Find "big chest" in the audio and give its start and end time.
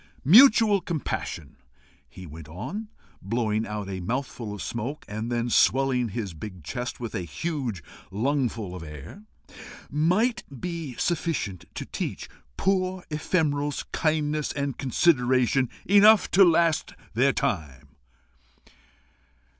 6.33-6.99